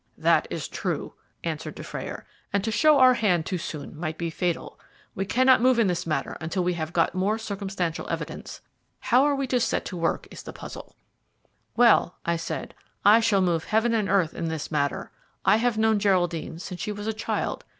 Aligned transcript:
"That 0.17 0.47
is 0.49 0.67
true," 0.67 1.13
answered 1.43 1.75
Dufrayer, 1.75 2.25
"and 2.51 2.63
to 2.63 2.71
show 2.71 2.97
our 2.97 3.13
hand 3.13 3.45
too 3.45 3.59
soon 3.59 3.95
might 3.95 4.17
be 4.17 4.31
fatal. 4.31 4.79
We 5.13 5.25
cannot 5.25 5.61
move 5.61 5.77
in 5.77 5.85
this 5.85 6.07
matter 6.07 6.35
until 6.41 6.63
we 6.63 6.73
have 6.73 6.91
got 6.91 7.13
more 7.13 7.37
circumstantial 7.37 8.09
evidence. 8.09 8.61
How 8.99 9.35
we 9.35 9.43
are 9.43 9.47
to 9.49 9.59
set 9.59 9.85
to 9.85 9.95
work 9.97 10.27
is 10.31 10.41
the 10.41 10.53
puzzle!" 10.53 10.95
"Well," 11.75 12.15
I 12.25 12.35
said, 12.37 12.73
"I 13.05 13.19
shall 13.19 13.41
move 13.41 13.65
Heaven 13.65 13.93
and 13.93 14.09
earth 14.09 14.33
in 14.33 14.47
this 14.47 14.71
matter. 14.71 15.11
I 15.45 15.57
have 15.57 15.77
known 15.77 15.99
Geraldine 15.99 16.57
since 16.57 16.81
she 16.81 16.91
was 16.91 17.05
a 17.05 17.13
child. 17.13 17.63